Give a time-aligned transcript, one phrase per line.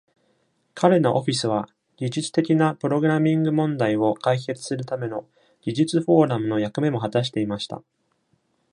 [0.73, 5.27] 彼のオフィスは技術的なプログラミング問題を解決するための
[5.61, 7.83] 技術フォーラムの役目も果たしていました。